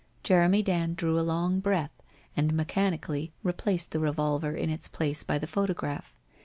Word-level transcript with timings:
Jeremy 0.23 0.63
Dand 0.63 0.95
drew 0.97 1.19
a 1.19 1.21
long 1.21 1.59
breath, 1.59 2.01
and 2.35 2.55
mechanically 2.55 3.33
replaced 3.43 3.91
the 3.91 3.99
revolver 3.99 4.55
in 4.55 4.71
its 4.71 4.87
place 4.87 5.23
by 5.23 5.37
the 5.37 5.45
photograph. 5.45 6.15